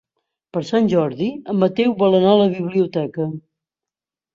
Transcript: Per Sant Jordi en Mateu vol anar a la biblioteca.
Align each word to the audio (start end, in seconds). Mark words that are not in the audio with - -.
Per 0.55 0.63
Sant 0.69 0.89
Jordi 0.93 1.29
en 1.55 1.61
Mateu 1.67 1.95
vol 2.03 2.21
anar 2.23 2.35
a 2.35 2.43
la 2.43 2.51
biblioteca. 2.59 3.33